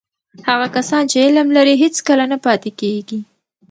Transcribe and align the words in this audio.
هغه 0.47 0.67
کسان 0.75 1.03
چې 1.11 1.17
علم 1.25 1.47
لري، 1.57 1.73
هیڅکله 1.83 2.25
نه 2.31 2.37
پاتې 2.45 2.69
کېږي. 2.79 3.19